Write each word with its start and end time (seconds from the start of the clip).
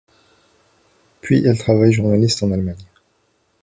Puis 1.21 1.45
elle 1.45 1.59
travaille 1.59 1.93
journaliste 1.93 2.41
en 2.41 2.51
Allemagne. 2.51 2.87